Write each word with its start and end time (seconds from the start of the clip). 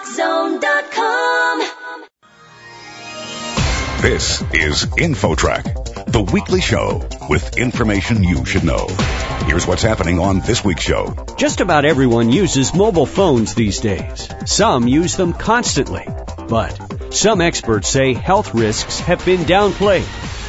TalkZone.com. 0.00 1.60
This 4.00 4.40
is 4.54 4.86
InfoTrack, 4.86 6.06
the 6.06 6.22
weekly 6.22 6.62
show 6.62 7.06
with 7.28 7.58
information 7.58 8.24
you 8.24 8.46
should 8.46 8.64
know. 8.64 8.86
Here's 9.44 9.66
what's 9.66 9.82
happening 9.82 10.18
on 10.18 10.40
this 10.40 10.64
week's 10.64 10.82
show. 10.82 11.14
Just 11.36 11.60
about 11.60 11.84
everyone 11.84 12.32
uses 12.32 12.72
mobile 12.74 13.04
phones 13.04 13.54
these 13.54 13.80
days. 13.80 14.28
Some 14.46 14.88
use 14.88 15.16
them 15.16 15.34
constantly. 15.34 16.06
But 16.48 17.12
some 17.12 17.42
experts 17.42 17.88
say 17.88 18.14
health 18.14 18.54
risks 18.54 19.00
have 19.00 19.22
been 19.26 19.40
downplayed. 19.40 20.06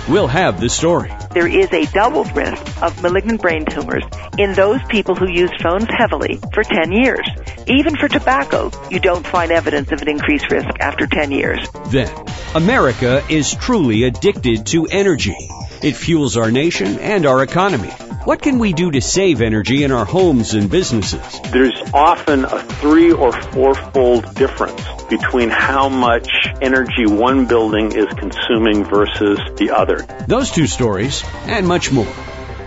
We'll 0.08 0.28
have 0.28 0.62
the 0.62 0.70
story. 0.70 1.12
there 1.34 1.48
is 1.48 1.72
a 1.74 1.86
doubled 1.92 2.36
risk 2.36 2.82
of 2.82 3.02
malignant 3.02 3.42
brain 3.42 3.66
tumors 3.66 4.04
in 4.38 4.54
those 4.54 4.82
people 4.90 5.16
who 5.16 5.30
use 5.30 5.52
phones 5.62 5.88
heavily 5.90 6.40
for 6.54 6.64
10 6.64 6.92
years. 6.92 7.28
Even 7.68 7.96
for 7.96 8.08
tobacco, 8.08 8.72
you 8.90 9.00
don't 9.00 9.26
find 9.26 9.52
evidence 9.52 9.92
of 9.92 10.02
an 10.02 10.10
increased 10.10 10.52
risk 10.52 10.70
after 10.80 11.08
10 11.08 11.32
years. 11.32 11.60
Then, 11.88 12.12
America 12.56 13.24
is 13.30 13.54
truly 13.54 14.04
addicted 14.04 14.66
to 14.68 14.88
energy. 14.88 15.38
It 15.84 15.96
fuels 15.96 16.38
our 16.38 16.52
nation 16.52 17.00
and 17.00 17.26
our 17.26 17.44
economy. 17.44 17.90
What 18.24 18.42
can 18.42 18.60
we 18.60 18.72
do 18.74 18.92
to 18.92 19.02
save 19.02 19.42
energy 19.42 19.84
in 19.84 19.92
our 19.92 20.06
homes 20.06 20.54
and 20.54 20.70
businesses? 20.70 21.42
there's 21.52 21.74
often 21.94 22.46
a 22.46 22.64
three 22.76 23.12
or 23.12 23.32
four-fold 23.32 24.36
difference 24.36 24.82
between 25.10 25.50
how 25.50 25.90
much 25.90 26.30
energy 26.62 27.06
one 27.06 27.46
building 27.46 27.92
is 27.92 28.08
consuming 28.18 28.84
versus 28.86 29.40
the 29.58 29.72
other. 29.72 30.06
Those 30.28 30.52
two 30.52 30.68
stories, 30.68 31.24
and 31.46 31.68
much 31.68 31.92
more, 31.92 32.14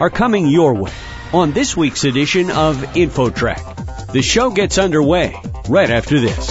are 0.01 0.11
coming 0.11 0.48
your 0.48 0.75
way 0.75 0.92
on 1.33 1.53
this 1.53 1.77
week's 1.77 2.05
edition 2.05 2.51
of 2.51 2.77
InfoTrack. 2.77 3.73
The 4.15 4.23
show 4.23 4.51
gets 4.51 4.79
underway 4.79 5.35
right 5.69 5.91
after 5.91 6.21
this. 6.21 6.49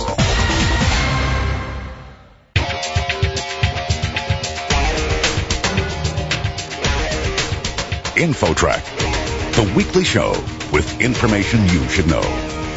InfoTrack, 8.17 8.83
the 9.55 9.73
weekly 9.77 10.03
show 10.03 10.31
with 10.73 10.99
information 10.99 11.61
you 11.69 11.87
should 11.87 12.07
know. 12.07 12.21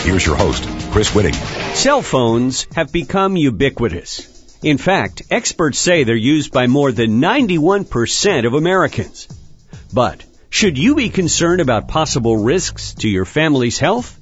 Here's 0.04 0.24
your 0.24 0.36
host, 0.36 0.62
Chris 0.92 1.12
Whitting. 1.12 1.34
Cell 1.74 2.00
phones 2.00 2.68
have 2.76 2.92
become 2.92 3.36
ubiquitous. 3.36 4.56
In 4.62 4.78
fact, 4.78 5.22
experts 5.32 5.80
say 5.80 6.04
they're 6.04 6.14
used 6.14 6.52
by 6.52 6.68
more 6.68 6.92
than 6.92 7.20
91% 7.20 8.46
of 8.46 8.54
Americans. 8.54 9.26
But 9.92 10.24
should 10.48 10.78
you 10.78 10.94
be 10.94 11.08
concerned 11.08 11.60
about 11.60 11.88
possible 11.88 12.36
risks 12.36 12.94
to 13.00 13.08
your 13.08 13.24
family's 13.24 13.80
health? 13.80 14.20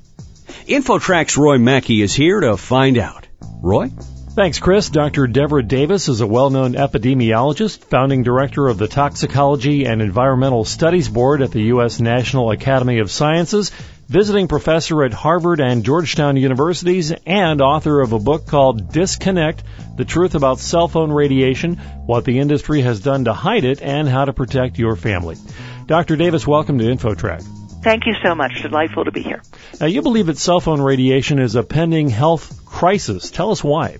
InfoTrack's 0.67 1.37
Roy 1.37 1.59
Mackey 1.59 2.01
is 2.01 2.15
here 2.15 2.41
to 2.41 2.57
find 2.57 2.97
out. 2.97 3.29
Roy? 3.63 3.91
Thanks, 4.35 4.59
Chris. 4.59 4.89
Dr. 4.89 5.27
Devra 5.27 5.67
Davis 5.67 6.09
is 6.09 6.23
a 6.23 6.27
well-known 6.27 6.73
epidemiologist, 6.73 7.85
founding 7.85 8.23
director 8.23 8.67
of 8.67 8.79
the 8.79 8.89
Toxicology 8.89 9.85
and 9.85 10.01
Environmental 10.01 10.65
Studies 10.65 11.11
Board 11.11 11.43
at 11.43 11.51
the 11.51 11.65
U.S. 11.65 12.01
National 12.01 12.51
Academy 12.51 12.99
of 13.01 13.11
Sciences, 13.11 13.73
visiting 14.09 14.49
professor 14.49 15.05
at 15.05 15.13
Harvard 15.13 15.61
and 15.61 15.85
Georgetown 15.85 16.39
Universities, 16.39 17.13
and 17.27 17.61
author 17.61 18.01
of 18.01 18.15
a 18.15 18.19
book 18.19 18.47
called 18.47 18.91
Disconnect, 18.91 19.63
The 19.97 20.07
Truth 20.07 20.35
About 20.35 20.61
Cell 20.61 20.89
Phone 20.89 21.13
Radiation, 21.13 21.77
What 22.07 22.25
the 22.25 22.39
Industry 22.39 22.81
Has 22.81 23.01
Done 23.01 23.27
to 23.27 23.35
Hide 23.35 23.65
It, 23.65 23.83
and 23.83 24.09
How 24.09 24.25
to 24.25 24.33
Protect 24.33 24.79
Your 24.79 24.97
Family. 24.97 25.37
Dr. 25.87 26.17
Davis, 26.17 26.47
welcome 26.47 26.79
to 26.79 26.85
InfoTrack. 26.85 27.64
Thank 27.85 28.07
you 28.07 28.15
so 28.25 28.35
much. 28.35 28.63
Delightful 28.63 29.05
to 29.05 29.13
be 29.13 29.21
here. 29.21 29.43
Now, 29.79 29.85
you 29.85 30.01
believe 30.01 30.27
that 30.27 30.39
cell 30.39 30.59
phone 30.59 30.81
radiation 30.81 31.39
is 31.39 31.55
a 31.55 31.63
pending 31.63 32.09
health 32.09 32.65
crisis. 32.65 33.31
Tell 33.31 33.51
us 33.51 33.63
why. 33.63 33.99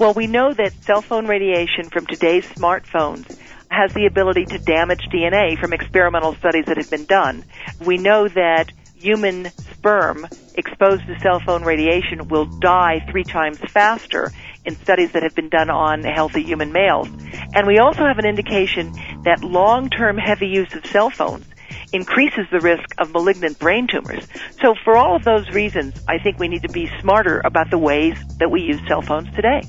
Well, 0.00 0.12
we 0.12 0.26
know 0.26 0.52
that 0.52 0.72
cell 0.82 1.02
phone 1.02 1.28
radiation 1.28 1.88
from 1.88 2.04
today's 2.06 2.44
smartphones 2.46 3.38
has 3.70 3.94
the 3.94 4.06
ability 4.06 4.46
to 4.46 4.58
damage 4.58 5.06
DNA 5.12 5.56
from 5.56 5.72
experimental 5.72 6.34
studies 6.34 6.64
that 6.66 6.78
have 6.78 6.90
been 6.90 7.04
done. 7.04 7.44
We 7.86 7.96
know 7.96 8.26
that 8.26 8.72
human 8.96 9.52
sperm 9.70 10.26
exposed 10.56 11.06
to 11.06 11.20
cell 11.20 11.38
phone 11.38 11.62
radiation 11.62 12.26
will 12.26 12.46
die 12.46 13.06
three 13.08 13.22
times 13.22 13.58
faster 13.58 14.32
in 14.64 14.74
studies 14.74 15.12
that 15.12 15.22
have 15.22 15.36
been 15.36 15.48
done 15.48 15.70
on 15.70 16.02
healthy 16.02 16.42
human 16.42 16.72
males. 16.72 17.08
And 17.54 17.68
we 17.68 17.78
also 17.78 18.04
have 18.04 18.18
an 18.18 18.26
indication 18.26 18.92
that 19.22 19.44
long-term 19.44 20.18
heavy 20.18 20.48
use 20.48 20.74
of 20.74 20.84
cell 20.86 21.08
phones 21.08 21.46
increases 21.92 22.46
the 22.50 22.60
risk 22.60 22.84
of 22.98 23.12
malignant 23.12 23.58
brain 23.58 23.86
tumors. 23.86 24.26
So 24.60 24.74
for 24.84 24.96
all 24.96 25.16
of 25.16 25.24
those 25.24 25.48
reasons, 25.50 26.00
I 26.08 26.18
think 26.18 26.38
we 26.38 26.48
need 26.48 26.62
to 26.62 26.68
be 26.68 26.90
smarter 27.00 27.40
about 27.44 27.70
the 27.70 27.78
ways 27.78 28.16
that 28.38 28.50
we 28.50 28.62
use 28.62 28.80
cell 28.88 29.02
phones 29.02 29.34
today. 29.34 29.62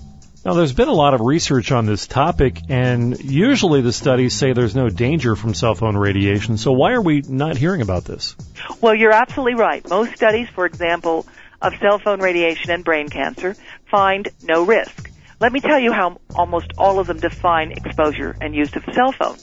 Now, 0.45 0.55
there's 0.55 0.73
been 0.73 0.89
a 0.89 0.93
lot 0.93 1.13
of 1.13 1.21
research 1.21 1.71
on 1.71 1.85
this 1.85 2.05
topic, 2.05 2.59
and 2.67 3.17
usually 3.23 3.79
the 3.79 3.93
studies 3.93 4.33
say 4.33 4.51
there's 4.51 4.75
no 4.75 4.89
danger 4.89 5.37
from 5.37 5.53
cell 5.53 5.73
phone 5.73 5.95
radiation. 5.95 6.57
So 6.57 6.73
why 6.73 6.91
are 6.91 7.01
we 7.01 7.21
not 7.21 7.55
hearing 7.55 7.81
about 7.81 8.03
this? 8.03 8.35
Well, 8.81 8.93
you're 8.93 9.13
absolutely 9.13 9.55
right. 9.55 9.87
Most 9.89 10.15
studies, 10.15 10.49
for 10.49 10.65
example, 10.65 11.25
of 11.61 11.73
cell 11.79 11.97
phone 11.97 12.19
radiation 12.19 12.71
and 12.71 12.83
brain 12.83 13.07
cancer 13.07 13.55
find 13.89 14.27
no 14.41 14.65
risk. 14.65 15.09
Let 15.39 15.53
me 15.53 15.61
tell 15.61 15.79
you 15.79 15.93
how 15.93 16.19
almost 16.35 16.67
all 16.77 16.99
of 16.99 17.07
them 17.07 17.19
define 17.19 17.71
exposure 17.71 18.35
and 18.41 18.53
use 18.53 18.75
of 18.75 18.83
cell 18.93 19.13
phone. 19.13 19.37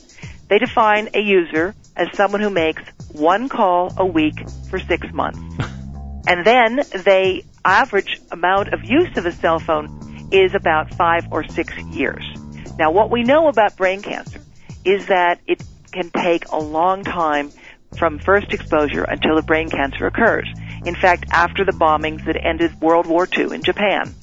They 0.51 0.59
define 0.59 1.09
a 1.15 1.21
user 1.21 1.75
as 1.97 2.09
someone 2.15 2.41
who 2.41 2.51
makes 2.51 2.83
one 3.13 3.49
call 3.49 3.95
a 3.97 4.05
week 4.05 4.35
for 4.69 4.79
six 4.79 5.11
months. 5.13 5.41
And 6.27 6.45
then 6.45 6.83
they 7.05 7.45
average 7.65 8.21
amount 8.31 8.75
of 8.75 8.85
use 8.85 9.17
of 9.17 9.27
a 9.27 9.33
cell 9.33 9.59
phone 9.59 10.29
is 10.31 10.55
about 10.55 10.95
five 10.95 11.27
or 11.33 11.49
six 11.49 11.77
years. 11.79 12.25
Now 12.79 12.93
what 12.93 13.11
we 13.11 13.25
know 13.25 13.49
about 13.49 13.77
brain 13.77 14.03
cancer 14.03 14.41
is 14.85 15.07
that 15.07 15.41
it 15.47 15.63
can 15.91 16.11
take 16.11 16.47
a 16.51 16.59
long 16.59 17.05
time 17.05 17.51
from 17.99 18.19
first 18.19 18.53
exposure 18.53 19.03
until 19.03 19.35
the 19.35 19.43
brain 19.43 19.71
cancer 19.71 20.07
occurs. 20.07 20.47
In 20.85 20.95
fact, 20.95 21.25
after 21.33 21.65
the 21.65 21.73
bombings 21.73 22.25
that 22.27 22.37
ended 22.37 22.81
World 22.81 23.07
War 23.07 23.27
II 23.27 23.55
in 23.55 23.63
Japan, 23.63 24.15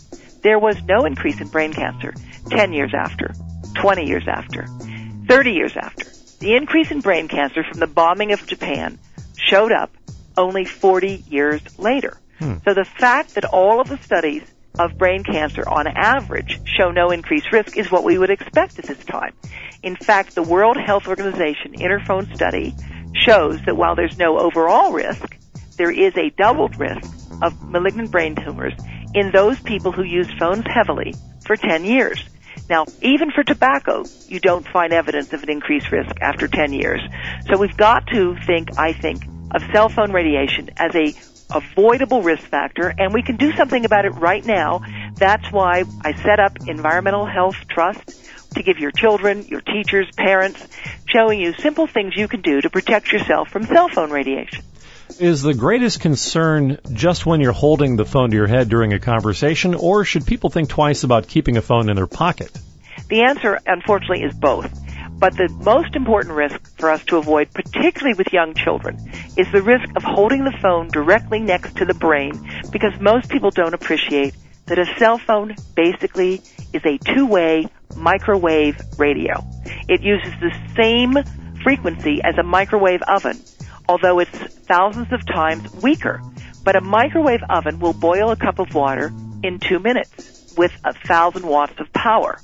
there 0.44 0.60
was 0.60 0.82
no 0.84 1.04
increase 1.04 1.42
in 1.42 1.48
brain 1.50 1.74
cancer 1.74 2.14
10 2.52 2.74
years 2.74 2.94
after, 2.94 3.34
20 3.74 4.06
years 4.06 4.28
after, 4.28 4.66
30 5.28 5.52
years 5.52 5.76
after. 5.76 6.06
The 6.40 6.56
increase 6.56 6.92
in 6.92 7.02
brain 7.02 7.28
cancer 7.28 7.64
from 7.64 7.80
the 7.80 7.88
bombing 7.88 8.32
of 8.32 8.46
Japan 8.46 9.00
showed 9.38 9.72
up 9.72 9.92
only 10.38 10.66
40 10.66 11.24
years 11.30 11.62
later. 11.80 12.18
Hmm. 12.40 12.56
So 12.66 12.74
the 12.74 12.86
fact 12.86 13.36
that 13.36 13.46
all 13.46 13.82
of 13.82 13.90
the 13.90 13.98
studies 13.98 14.44
of 14.78 14.98
brain 14.98 15.24
cancer 15.24 15.68
on 15.68 15.88
average 15.88 16.60
show 16.66 16.92
no 16.92 17.10
increased 17.10 17.52
risk 17.52 17.78
is 17.78 17.92
what 17.92 18.04
we 18.04 18.18
would 18.18 18.30
expect 18.30 18.78
at 18.78 18.86
this 18.86 19.04
time. 19.06 19.34
In 19.82 19.96
fact, 19.96 20.36
the 20.36 20.44
World 20.44 20.78
Health 20.78 21.08
Organization 21.08 21.74
Interphone 21.74 22.34
study 22.36 22.76
shows 23.14 23.60
that 23.66 23.76
while 23.76 23.96
there's 23.96 24.18
no 24.18 24.38
overall 24.38 24.92
risk, 24.92 25.36
there 25.78 25.92
is 25.92 26.16
a 26.18 26.30
doubled 26.32 26.80
risk 26.80 27.12
of 27.42 27.70
malignant 27.70 28.12
brain 28.12 28.36
tumors 28.36 28.74
in 29.14 29.32
those 29.32 29.60
people 29.62 29.92
who 29.92 30.04
use 30.04 30.30
phones 30.38 30.66
heavily 30.68 31.14
for 31.46 31.56
10 31.56 31.86
years. 31.86 32.24
Now, 32.70 32.86
even 33.02 33.32
for 33.32 33.44
tobacco, 33.44 34.04
you 34.28 34.40
don't 34.40 34.68
find 34.68 34.92
evidence 34.92 35.32
of 35.34 35.44
an 35.44 35.50
increased 35.50 35.92
risk 35.92 36.20
after 36.22 36.48
10 36.48 36.74
years. 36.74 37.02
So 37.50 37.58
we've 37.58 37.78
got 37.78 38.08
to 38.08 38.36
think, 38.46 38.78
I 38.78 38.94
think, 38.94 39.24
of 39.52 39.64
cell 39.72 39.90
phone 39.90 40.12
radiation 40.12 40.70
as 40.78 40.94
a 40.96 41.14
avoidable 41.50 42.22
risk 42.22 42.44
factor 42.44 42.94
and 42.98 43.14
we 43.14 43.22
can 43.22 43.38
do 43.38 43.54
something 43.54 43.86
about 43.86 44.04
it 44.04 44.10
right 44.10 44.46
now. 44.46 44.82
That's 45.16 45.50
why 45.50 45.86
I 46.02 46.14
set 46.14 46.42
up 46.42 46.68
Environmental 46.68 47.26
Health 47.26 47.56
Trust 47.70 48.54
to 48.56 48.64
give 48.64 48.80
your 48.80 48.92
children, 48.92 49.44
your 49.48 49.62
teachers, 49.62 50.08
parents, 50.18 50.68
showing 51.08 51.40
you 51.40 51.54
simple 51.54 51.88
things 51.88 52.14
you 52.16 52.28
can 52.28 52.42
do 52.42 52.62
to 52.62 52.70
protect 52.70 53.12
yourself 53.12 53.50
from 53.50 53.66
cell 53.66 53.90
phone 53.90 54.12
radiation. 54.12 54.64
Is 55.20 55.42
the 55.42 55.54
greatest 55.54 56.02
concern 56.02 56.80
just 56.92 57.26
when 57.26 57.40
you're 57.40 57.54
holding 57.54 57.96
the 57.96 58.06
phone 58.06 58.30
to 58.32 58.36
your 58.36 58.48
head 58.48 58.70
during 58.70 58.94
a 58.94 59.00
conversation, 59.00 59.74
or 59.74 60.04
should 60.04 60.26
people 60.26 60.50
think 60.50 60.70
twice 60.70 61.04
about 61.04 61.28
keeping 61.28 61.58
a 61.58 61.62
phone 61.62 61.90
in 61.90 61.96
their 61.96 62.08
pocket? 62.08 62.52
The 63.08 63.22
answer, 63.22 63.58
unfortunately, 63.66 64.24
is 64.24 64.34
both. 64.36 64.70
But 65.20 65.36
the 65.36 65.50
most 65.50 65.96
important 65.96 66.36
risk 66.36 66.78
for 66.78 66.92
us 66.92 67.04
to 67.06 67.18
avoid, 67.18 67.52
particularly 67.52 68.16
with 68.16 68.32
young 68.32 68.54
children, 68.54 68.98
is 69.36 69.52
the 69.52 69.64
risk 69.64 69.90
of 69.96 70.04
holding 70.04 70.44
the 70.44 70.56
phone 70.62 70.90
directly 70.90 71.40
next 71.40 71.78
to 71.78 71.86
the 71.86 71.96
brain 71.96 72.34
because 72.72 73.00
most 73.00 73.30
people 73.30 73.50
don't 73.50 73.74
appreciate 73.74 74.36
that 74.68 74.78
a 74.78 74.86
cell 75.00 75.18
phone 75.18 75.56
basically 75.74 76.42
is 76.74 76.82
a 76.86 76.98
two-way 77.00 77.68
microwave 77.96 78.80
radio. 78.98 79.46
It 79.88 80.02
uses 80.02 80.34
the 80.40 80.52
same 80.76 81.18
frequency 81.64 82.22
as 82.24 82.38
a 82.38 82.44
microwave 82.44 83.02
oven, 83.08 83.42
although 83.88 84.20
it's 84.20 84.38
thousands 84.66 85.12
of 85.12 85.26
times 85.26 85.74
weaker. 85.82 86.22
But 86.64 86.76
a 86.76 86.82
microwave 86.82 87.44
oven 87.50 87.80
will 87.80 87.94
boil 87.94 88.32
a 88.32 88.36
cup 88.36 88.60
of 88.60 88.74
water 88.74 89.14
in 89.44 89.60
two 89.60 89.80
minutes 89.80 90.54
with 90.58 90.72
a 90.84 90.94
thousand 90.94 91.46
watts 91.46 91.80
of 91.80 91.92
power. 91.94 92.40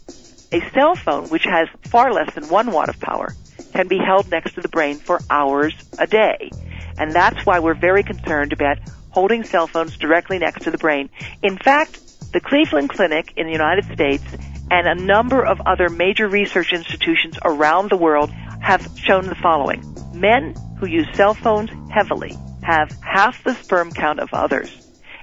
A 0.51 0.61
cell 0.71 0.95
phone, 0.95 1.29
which 1.29 1.45
has 1.45 1.67
far 1.85 2.13
less 2.13 2.33
than 2.33 2.47
one 2.47 2.71
watt 2.71 2.89
of 2.89 2.99
power, 2.99 3.35
can 3.73 3.87
be 3.87 3.97
held 3.97 4.29
next 4.29 4.53
to 4.53 4.61
the 4.61 4.69
brain 4.69 4.97
for 4.97 5.19
hours 5.29 5.73
a 5.97 6.05
day. 6.05 6.51
And 6.97 7.11
that's 7.11 7.45
why 7.45 7.59
we're 7.59 7.73
very 7.73 8.03
concerned 8.03 8.53
about 8.53 8.77
holding 9.09 9.43
cell 9.43 9.67
phones 9.67 9.97
directly 9.97 10.37
next 10.37 10.63
to 10.63 10.71
the 10.71 10.77
brain. 10.77 11.09
In 11.41 11.57
fact, 11.57 11.99
The 12.31 12.39
Cleveland 12.39 12.89
Clinic 12.89 13.33
in 13.35 13.47
the 13.47 13.51
United 13.51 13.85
States 13.93 14.23
and 14.71 14.87
a 14.87 14.95
number 14.95 15.45
of 15.45 15.61
other 15.65 15.89
major 15.89 16.27
research 16.27 16.73
institutions 16.73 17.37
around 17.43 17.89
the 17.89 17.97
world 17.97 18.31
have 18.61 18.87
shown 18.95 19.27
the 19.27 19.35
following. 19.35 19.83
Men 20.13 20.55
who 20.79 20.85
use 20.87 21.07
cell 21.15 21.33
phones 21.33 21.69
heavily 21.91 22.37
have 22.63 22.91
half 23.01 23.43
the 23.43 23.53
sperm 23.55 23.91
count 23.91 24.19
of 24.19 24.29
others. 24.33 24.71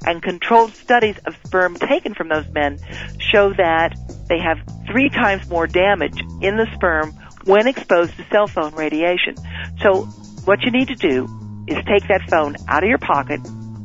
And 0.06 0.22
controlled 0.22 0.74
studies 0.74 1.18
of 1.26 1.36
sperm 1.44 1.76
taken 1.76 2.14
from 2.14 2.28
those 2.28 2.48
men 2.50 2.78
show 3.18 3.52
that 3.54 3.94
they 4.28 4.38
have 4.38 4.58
three 4.86 5.10
times 5.10 5.48
more 5.48 5.66
damage 5.66 6.18
in 6.40 6.56
the 6.56 6.66
sperm 6.74 7.12
when 7.44 7.66
exposed 7.66 8.16
to 8.16 8.26
cell 8.30 8.46
phone 8.46 8.74
radiation. 8.74 9.36
So 9.82 10.04
what 10.44 10.62
you 10.62 10.70
need 10.70 10.88
to 10.88 10.94
do 10.94 11.24
is 11.66 11.76
take 11.84 12.08
that 12.08 12.28
phone 12.30 12.56
out 12.68 12.82
of 12.82 12.88
your 12.88 12.98
pocket 12.98 13.40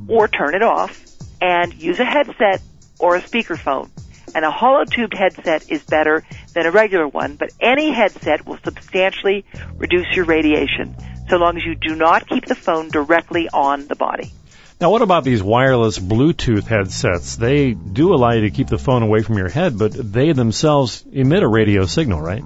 or 0.08 0.28
turn 0.28 0.56
it 0.56 0.64
off 0.64 1.06
and 1.42 1.74
use 1.74 2.00
a 2.00 2.06
headset 2.06 2.62
or 3.00 3.16
a 3.16 3.22
speakerphone. 3.22 3.90
And 4.36 4.46
a 4.46 4.52
hollow 4.52 4.84
tubed 4.84 5.16
headset 5.16 5.72
is 5.72 5.84
better 5.84 6.24
than 6.54 6.66
a 6.66 6.72
regular 6.72 7.08
one, 7.08 7.38
but 7.38 7.52
any 7.60 7.92
headset 7.92 8.46
will 8.46 8.60
substantially 8.64 9.46
reduce 9.78 10.14
your 10.16 10.26
radiation 10.26 10.96
so 11.30 11.38
long 11.38 11.58
as 11.58 11.64
you 11.64 11.74
do 11.74 11.96
not 11.96 12.28
keep 12.28 12.46
the 12.46 12.54
phone 12.54 12.90
directly 12.90 13.50
on 13.50 13.88
the 13.88 13.96
body. 13.96 14.32
Now, 14.80 14.92
what 14.92 15.02
about 15.02 15.24
these 15.24 15.42
wireless 15.42 15.98
Bluetooth 15.98 16.68
headsets? 16.68 17.38
They 17.38 17.74
do 17.74 18.14
allow 18.14 18.34
you 18.34 18.42
to 18.42 18.52
keep 18.52 18.68
the 18.68 18.78
phone 18.78 19.04
away 19.04 19.22
from 19.22 19.38
your 19.38 19.48
head, 19.48 19.80
but 19.80 19.94
they 19.94 20.34
themselves 20.34 21.06
emit 21.10 21.44
a 21.44 21.48
radio 21.48 21.86
signal, 21.86 22.22
right? 22.22 22.44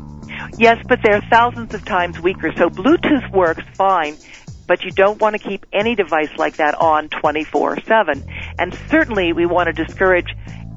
Yes, 0.57 0.77
but 0.87 0.99
they're 1.03 1.21
thousands 1.21 1.73
of 1.73 1.83
times 1.85 2.19
weaker. 2.19 2.53
So 2.55 2.69
Bluetooth 2.69 3.33
works 3.33 3.63
fine, 3.73 4.15
but 4.67 4.83
you 4.83 4.91
don't 4.91 5.19
want 5.19 5.37
to 5.37 5.39
keep 5.39 5.65
any 5.73 5.95
device 5.95 6.29
like 6.37 6.57
that 6.57 6.75
on 6.75 7.09
24-7. 7.09 8.23
And 8.59 8.77
certainly 8.89 9.33
we 9.33 9.47
want 9.47 9.65
to 9.67 9.73
discourage 9.73 10.27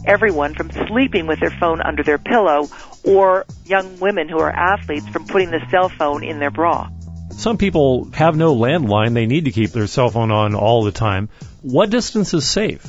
everyone 0.05 0.55
from 0.55 0.71
sleeping 0.89 1.27
with 1.27 1.41
their 1.41 1.51
phone 1.51 1.81
under 1.81 2.03
their 2.03 2.19
pillow 2.19 2.69
or 3.05 3.47
young 3.65 3.99
women 3.99 4.29
who 4.29 4.39
are 4.39 4.51
athletes 4.51 5.09
from 5.09 5.27
putting 5.27 5.51
the 5.51 5.61
cell 5.71 5.89
phone 5.89 6.25
in 6.25 6.39
their 6.39 6.51
bra. 6.51 6.89
Some 7.31 7.57
people 7.57 8.11
have 8.13 8.37
no 8.37 8.55
landline. 8.55 9.15
They 9.15 9.27
need 9.27 9.47
to 9.47 9.53
keep 9.53 9.71
their 9.71 9.87
cell 9.87 10.11
phone 10.11 10.31
on 10.31 10.55
all 10.55 10.85
the 10.85 10.93
time. 10.93 11.29
What 11.63 11.91
distance 11.91 12.35
is 12.35 12.49
safe? 12.49 12.87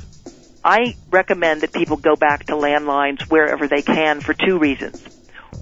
I 0.64 0.96
recommend 1.10 1.62
that 1.62 1.74
people 1.74 1.98
go 1.98 2.16
back 2.16 2.46
to 2.46 2.54
landlines 2.54 3.22
wherever 3.30 3.68
they 3.68 3.82
can 3.82 4.22
for 4.22 4.34
two 4.34 4.60
reasons. 4.60 5.02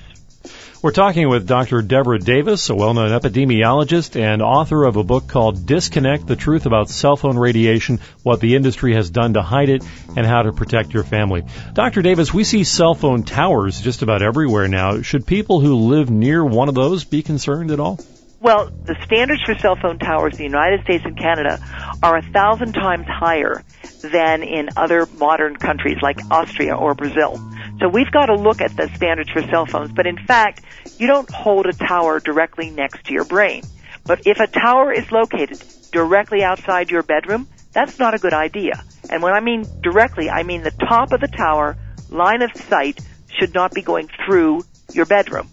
We're 0.82 0.90
talking 0.90 1.28
with 1.28 1.46
Dr. 1.46 1.80
Devra 1.80 2.18
Davis, 2.18 2.70
a 2.70 2.74
well-known 2.74 3.10
epidemiologist 3.10 4.20
and 4.20 4.42
author 4.42 4.82
of 4.82 4.96
a 4.96 5.04
book 5.04 5.28
called 5.28 5.64
Disconnect, 5.64 6.26
the 6.26 6.34
Truth 6.34 6.66
About 6.66 6.90
Cell 6.90 7.14
Phone 7.14 7.38
Radiation, 7.38 8.00
What 8.24 8.40
the 8.40 8.56
Industry 8.56 8.96
Has 8.96 9.10
Done 9.10 9.34
to 9.34 9.42
Hide 9.42 9.68
It, 9.68 9.84
and 10.16 10.26
How 10.26 10.42
to 10.42 10.52
Protect 10.52 10.92
Your 10.92 11.04
Family. 11.04 11.44
Dr. 11.72 12.02
Davis, 12.02 12.34
we 12.34 12.42
see 12.42 12.64
cell 12.64 12.94
phone 12.94 13.22
towers 13.22 13.80
just 13.80 14.02
about 14.02 14.22
everywhere 14.22 14.66
now. 14.66 15.02
Should 15.02 15.24
people 15.24 15.60
who 15.60 15.76
live 15.76 16.10
near 16.10 16.44
one 16.44 16.68
of 16.68 16.74
those 16.74 17.04
be 17.04 17.22
concerned 17.22 17.70
at 17.70 17.78
all? 17.78 18.00
Well, 18.42 18.70
the 18.70 18.96
standards 19.04 19.40
for 19.42 19.54
cell 19.54 19.76
phone 19.76 20.00
towers 20.00 20.32
in 20.32 20.38
the 20.38 20.44
United 20.44 20.82
States 20.82 21.04
and 21.04 21.16
Canada 21.16 21.64
are 22.02 22.16
a 22.16 22.22
thousand 22.22 22.72
times 22.72 23.06
higher 23.06 23.62
than 24.02 24.42
in 24.42 24.68
other 24.76 25.06
modern 25.16 25.54
countries 25.54 25.98
like 26.02 26.18
Austria 26.28 26.74
or 26.74 26.96
Brazil. 26.96 27.38
So 27.78 27.88
we've 27.88 28.10
got 28.10 28.26
to 28.26 28.34
look 28.34 28.60
at 28.60 28.76
the 28.76 28.90
standards 28.96 29.30
for 29.30 29.42
cell 29.42 29.64
phones. 29.66 29.92
But 29.92 30.08
in 30.08 30.18
fact, 30.26 30.64
you 30.98 31.06
don't 31.06 31.30
hold 31.30 31.66
a 31.66 31.72
tower 31.72 32.18
directly 32.18 32.70
next 32.70 33.04
to 33.04 33.12
your 33.12 33.24
brain. 33.24 33.62
But 34.04 34.26
if 34.26 34.40
a 34.40 34.48
tower 34.48 34.92
is 34.92 35.12
located 35.12 35.62
directly 35.92 36.42
outside 36.42 36.90
your 36.90 37.04
bedroom, 37.04 37.46
that's 37.72 38.00
not 38.00 38.14
a 38.14 38.18
good 38.18 38.34
idea. 38.34 38.82
And 39.08 39.22
when 39.22 39.34
I 39.34 39.40
mean 39.40 39.64
directly, 39.82 40.28
I 40.28 40.42
mean 40.42 40.62
the 40.62 40.72
top 40.72 41.12
of 41.12 41.20
the 41.20 41.28
tower, 41.28 41.76
line 42.10 42.42
of 42.42 42.50
sight, 42.56 42.98
should 43.38 43.54
not 43.54 43.72
be 43.72 43.82
going 43.82 44.08
through 44.26 44.64
your 44.92 45.06
bedroom. 45.06 45.48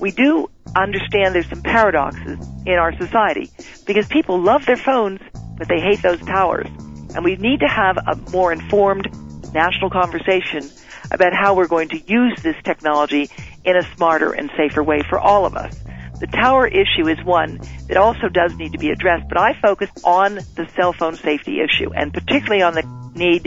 We 0.00 0.10
do 0.10 0.50
understand 0.74 1.34
there's 1.34 1.48
some 1.48 1.62
paradoxes 1.62 2.38
in 2.66 2.74
our 2.74 2.96
society 2.96 3.50
because 3.86 4.06
people 4.08 4.40
love 4.40 4.66
their 4.66 4.76
phones, 4.76 5.20
but 5.56 5.68
they 5.68 5.80
hate 5.80 6.02
those 6.02 6.20
towers. 6.20 6.66
And 7.14 7.24
we 7.24 7.36
need 7.36 7.60
to 7.60 7.68
have 7.68 7.96
a 7.96 8.16
more 8.32 8.52
informed 8.52 9.08
national 9.54 9.90
conversation 9.90 10.68
about 11.10 11.32
how 11.32 11.54
we're 11.54 11.68
going 11.68 11.88
to 11.90 11.98
use 11.98 12.42
this 12.42 12.56
technology 12.64 13.30
in 13.64 13.76
a 13.76 13.82
smarter 13.94 14.32
and 14.32 14.50
safer 14.56 14.82
way 14.82 15.00
for 15.08 15.18
all 15.18 15.46
of 15.46 15.54
us. 15.54 15.76
The 16.20 16.26
tower 16.26 16.66
issue 16.66 17.08
is 17.08 17.22
one 17.24 17.60
that 17.88 17.96
also 17.96 18.28
does 18.28 18.54
need 18.56 18.72
to 18.72 18.78
be 18.78 18.90
addressed, 18.90 19.28
but 19.28 19.38
I 19.38 19.54
focus 19.60 19.90
on 20.04 20.36
the 20.54 20.68
cell 20.74 20.92
phone 20.92 21.16
safety 21.16 21.60
issue 21.60 21.92
and 21.92 22.12
particularly 22.12 22.62
on 22.62 22.74
the 22.74 22.82
need 23.14 23.44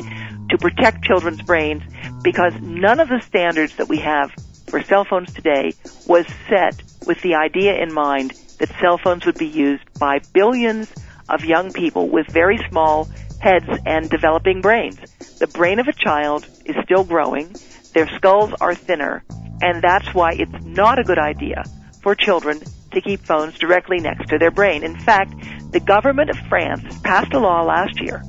to 0.50 0.58
protect 0.58 1.04
children's 1.04 1.42
brains 1.42 1.84
because 2.24 2.54
none 2.62 3.00
of 3.00 3.10
the 3.10 3.22
standards 3.22 3.76
that 3.78 3.90
we 3.90 3.98
have 3.98 4.32
for 4.68 4.82
cell 4.84 5.06
phones 5.06 5.34
today 5.34 5.74
was 6.06 6.26
set 6.50 6.82
with 7.06 7.22
the 7.22 7.36
idea 7.36 7.76
in 7.82 7.94
mind 7.94 8.32
that 8.60 8.70
cell 8.80 8.98
phones 8.98 9.26
would 9.26 9.38
be 9.38 9.48
used 9.48 9.84
by 10.00 10.20
billions 10.34 10.92
of 11.30 11.44
young 11.44 11.72
people 11.72 12.10
with 12.10 12.28
very 12.28 12.58
small 12.70 13.08
heads 13.40 13.68
and 13.86 14.10
developing 14.10 14.62
brains. 14.62 15.00
The 15.40 15.48
brain 15.48 15.80
of 15.80 15.88
a 15.88 15.94
child 15.94 16.48
is 16.66 16.76
still 16.84 17.04
growing, 17.04 17.56
their 17.94 18.08
skulls 18.16 18.54
are 18.60 18.76
thinner, 18.76 19.24
and 19.62 19.82
that's 19.82 20.14
why 20.14 20.34
it's 20.34 20.66
not 20.66 21.00
a 21.00 21.04
good 21.04 21.20
idea 21.20 21.64
for 22.02 22.16
children 22.16 22.62
to 22.94 23.02
keep 23.02 23.22
phones 23.22 23.58
directly 23.58 24.00
next 24.00 24.30
to 24.30 24.38
their 24.38 24.52
brain. 24.52 24.84
In 24.84 24.98
fact, 24.98 25.34
the 25.72 25.80
government 25.80 26.30
of 26.30 26.38
France 26.50 26.84
passed 27.04 27.34
a 27.34 27.40
law 27.40 27.62
last 27.62 28.00
year 28.00 28.24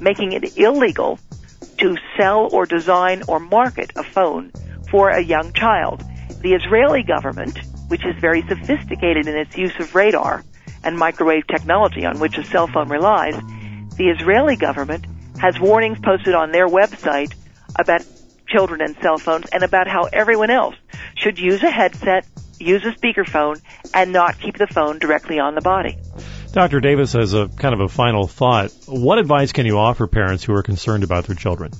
making 0.00 0.32
it 0.32 0.56
illegal 0.56 1.18
to 1.78 1.96
sell 2.16 2.48
or 2.52 2.66
design 2.66 3.22
or 3.28 3.38
market 3.38 3.90
a 3.96 4.02
phone 4.02 4.52
for 4.90 5.10
a 5.10 5.20
young 5.20 5.52
child. 5.52 6.04
The 6.40 6.54
Israeli 6.54 7.02
government, 7.02 7.58
which 7.88 8.04
is 8.04 8.16
very 8.20 8.42
sophisticated 8.42 9.26
in 9.26 9.36
its 9.36 9.56
use 9.56 9.74
of 9.78 9.94
radar 9.94 10.44
and 10.84 10.96
microwave 10.96 11.46
technology 11.46 12.04
on 12.04 12.18
which 12.18 12.38
a 12.38 12.44
cell 12.44 12.66
phone 12.66 12.88
relies, 12.88 13.34
the 13.96 14.08
Israeli 14.08 14.56
government 14.56 15.06
has 15.38 15.58
warnings 15.58 15.98
posted 16.00 16.34
on 16.34 16.52
their 16.52 16.66
website 16.66 17.34
about 17.76 18.04
children 18.46 18.80
and 18.80 18.96
cell 19.02 19.18
phones 19.18 19.46
and 19.52 19.62
about 19.62 19.88
how 19.88 20.04
everyone 20.04 20.50
else 20.50 20.74
should 21.16 21.38
use 21.38 21.62
a 21.62 21.70
headset, 21.70 22.26
use 22.58 22.84
a 22.84 22.92
speakerphone, 22.92 23.60
and 23.94 24.12
not 24.12 24.38
keep 24.38 24.56
the 24.56 24.66
phone 24.66 24.98
directly 24.98 25.38
on 25.38 25.54
the 25.54 25.60
body. 25.60 25.98
Dr. 26.52 26.80
Davis, 26.80 27.14
as 27.14 27.34
a 27.34 27.48
kind 27.48 27.74
of 27.74 27.80
a 27.80 27.88
final 27.88 28.26
thought, 28.26 28.72
what 28.86 29.18
advice 29.18 29.52
can 29.52 29.66
you 29.66 29.78
offer 29.78 30.06
parents 30.06 30.44
who 30.44 30.54
are 30.54 30.62
concerned 30.62 31.04
about 31.04 31.24
their 31.24 31.36
children? 31.36 31.72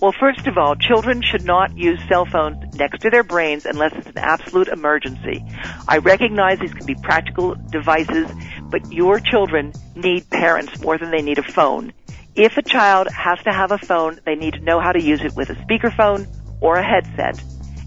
Well, 0.00 0.12
first 0.18 0.46
of 0.46 0.58
all, 0.58 0.74
children 0.74 1.22
should 1.22 1.44
not 1.44 1.78
use 1.78 2.00
cell 2.08 2.26
phones 2.26 2.76
next 2.76 3.00
to 3.02 3.10
their 3.10 3.22
brains 3.22 3.64
unless 3.64 3.92
it's 3.94 4.08
an 4.08 4.18
absolute 4.18 4.68
emergency. 4.68 5.44
I 5.88 5.98
recognize 5.98 6.58
these 6.58 6.74
can 6.74 6.84
be 6.84 6.94
practical 6.94 7.54
devices, 7.54 8.30
but 8.64 8.92
your 8.92 9.20
children 9.20 9.72
need 9.94 10.28
parents 10.30 10.80
more 10.80 10.98
than 10.98 11.10
they 11.10 11.22
need 11.22 11.38
a 11.38 11.42
phone. 11.42 11.92
If 12.34 12.56
a 12.56 12.62
child 12.62 13.08
has 13.08 13.38
to 13.44 13.52
have 13.52 13.70
a 13.70 13.78
phone, 13.78 14.18
they 14.26 14.34
need 14.34 14.54
to 14.54 14.60
know 14.60 14.80
how 14.80 14.92
to 14.92 15.02
use 15.02 15.22
it 15.22 15.36
with 15.36 15.50
a 15.50 15.54
speakerphone 15.54 16.26
or 16.60 16.76
a 16.76 16.84
headset. 16.84 17.42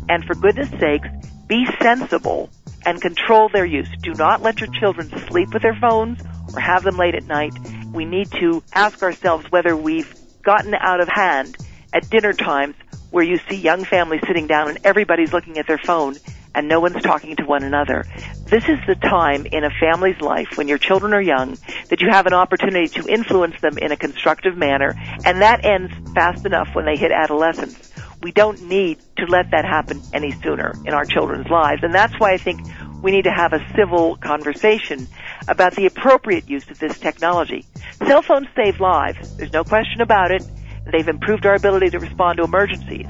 And 0.10 0.24
for 0.24 0.36
goodness 0.36 0.70
sakes, 0.80 1.10
be 1.48 1.68
sensible 1.82 2.50
and 2.86 3.02
control 3.02 3.50
their 3.50 3.66
use. 3.66 3.90
Do 4.02 4.14
not 4.14 4.42
let 4.42 4.62
your 4.62 4.70
children 4.80 5.10
sleep 5.28 5.54
with 5.54 5.62
their 5.62 5.76
phones 5.76 6.22
or 6.54 6.62
have 6.62 6.84
them 6.84 6.98
late 6.98 7.16
at 7.16 7.26
night. 7.26 7.54
We 7.92 8.06
need 8.06 8.32
to 8.40 8.64
ask 8.74 9.04
ourselves 9.04 9.46
whether 9.52 9.76
we've 9.76 10.14
gotten 10.44 10.74
out 10.74 11.02
of 11.02 11.10
hand 11.10 11.58
at 11.94 12.10
dinner 12.10 12.34
times 12.34 12.76
where 13.12 13.24
you 13.24 13.40
see 13.50 13.56
young 13.56 13.84
families 13.86 14.22
sitting 14.28 14.48
down 14.48 14.70
and 14.70 14.80
everybody's 14.84 15.34
looking 15.34 15.58
at 15.58 15.68
their 15.68 15.78
phone 15.78 16.16
and 16.58 16.68
no 16.68 16.80
one's 16.80 17.02
talking 17.04 17.36
to 17.36 17.46
one 17.46 17.64
another. 17.64 18.04
This 18.46 18.64
is 18.68 18.80
the 18.88 18.96
time 18.96 19.46
in 19.46 19.64
a 19.64 19.70
family's 19.70 20.20
life 20.20 20.58
when 20.58 20.68
your 20.68 20.80
children 20.80 21.14
are 21.14 21.22
young 21.22 21.56
that 21.90 22.02
you 22.02 22.10
have 22.10 22.26
an 22.26 22.34
opportunity 22.34 22.88
to 23.00 23.08
influence 23.08 23.62
them 23.62 23.78
in 23.78 23.92
a 23.92 23.96
constructive 23.96 24.58
manner, 24.58 24.96
and 25.24 25.42
that 25.42 25.64
ends 25.64 25.94
fast 26.16 26.46
enough 26.48 26.70
when 26.74 26.86
they 26.86 26.96
hit 26.96 27.12
adolescence. 27.12 27.94
We 28.24 28.32
don't 28.32 28.64
need 28.64 28.98
to 29.18 29.26
let 29.28 29.52
that 29.52 29.66
happen 29.66 30.02
any 30.14 30.32
sooner 30.32 30.74
in 30.84 30.94
our 30.94 31.06
children's 31.06 31.48
lives, 31.48 31.84
and 31.84 31.94
that's 31.94 32.20
why 32.20 32.34
I 32.34 32.38
think 32.38 32.62
we 33.04 33.12
need 33.12 33.26
to 33.26 33.32
have 33.32 33.54
a 33.54 33.64
civil 33.76 34.16
conversation 34.16 35.08
about 35.48 35.76
the 35.76 35.86
appropriate 35.86 36.50
use 36.50 36.68
of 36.72 36.80
this 36.80 36.98
technology. 36.98 37.66
Cell 38.08 38.24
phones 38.24 38.48
save 38.56 38.80
lives. 38.80 39.38
There's 39.38 39.54
no 39.54 39.64
question 39.64 40.02
about 40.02 40.32
it. 40.32 40.44
They've 40.92 41.08
improved 41.08 41.46
our 41.46 41.56
ability 41.56 41.92
to 41.92 42.00
respond 42.00 42.38
to 42.38 42.44
emergencies. 42.44 43.08